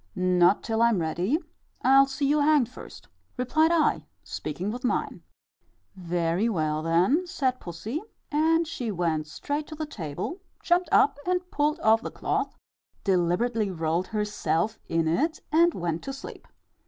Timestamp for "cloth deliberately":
12.09-13.69